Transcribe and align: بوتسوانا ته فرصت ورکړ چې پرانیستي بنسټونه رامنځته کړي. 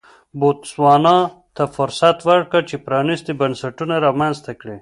بوتسوانا 0.39 1.17
ته 1.55 1.63
فرصت 1.75 2.17
ورکړ 2.29 2.61
چې 2.69 2.75
پرانیستي 2.85 3.33
بنسټونه 3.41 3.95
رامنځته 4.05 4.51
کړي. 4.61 4.77